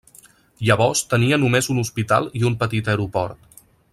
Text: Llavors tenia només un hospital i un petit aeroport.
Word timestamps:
Llavors 0.69 1.03
tenia 1.11 1.39
només 1.43 1.69
un 1.75 1.83
hospital 1.83 2.27
i 2.41 2.45
un 2.51 2.57
petit 2.65 2.91
aeroport. 2.95 3.65